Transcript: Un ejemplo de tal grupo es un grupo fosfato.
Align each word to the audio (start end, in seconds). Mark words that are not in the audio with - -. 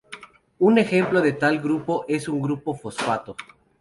Un 0.57 0.79
ejemplo 0.79 1.21
de 1.21 1.31
tal 1.33 1.59
grupo 1.61 2.05
es 2.07 2.27
un 2.27 2.41
grupo 2.41 2.73
fosfato. 2.73 3.35